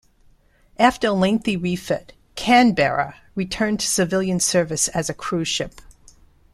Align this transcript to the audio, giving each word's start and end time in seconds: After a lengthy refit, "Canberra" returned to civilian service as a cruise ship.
After 0.79 1.09
a 1.09 1.11
lengthy 1.11 1.55
refit, 1.55 2.13
"Canberra" 2.33 3.13
returned 3.35 3.81
to 3.81 3.85
civilian 3.87 4.39
service 4.39 4.87
as 4.87 5.11
a 5.11 5.13
cruise 5.13 5.47
ship. 5.47 5.79